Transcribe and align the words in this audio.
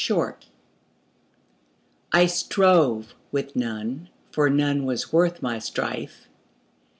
Finis 0.03 0.49
I 2.11 2.25
STROVE 2.25 3.13
with 3.31 3.55
none, 3.55 4.09
for 4.31 4.49
none 4.49 4.83
was 4.83 5.13
worth 5.13 5.43
my 5.43 5.59
strife. 5.59 6.27